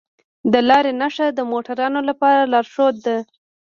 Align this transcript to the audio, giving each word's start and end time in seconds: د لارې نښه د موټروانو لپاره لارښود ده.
د 0.51 0.53
لارې 0.69 0.91
نښه 1.01 1.27
د 1.31 1.39
موټروانو 1.51 1.99
لپاره 2.09 2.41
لارښود 2.51 2.95
ده. 3.05 3.17